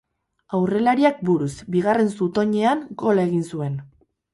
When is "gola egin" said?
3.07-3.51